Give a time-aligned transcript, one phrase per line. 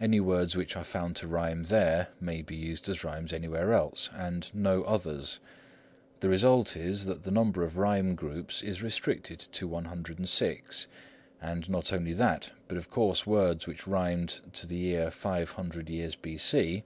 [0.00, 4.10] Any words which are found to rhyme there may be used as rhymes anywhere else,
[4.12, 5.38] and no others.
[6.18, 10.86] The result is, that the number of rhyme groups is restricted to 106;
[11.40, 15.88] and not only that, but of course words which rhymed to the ear five hundred
[15.88, 16.80] years B.C.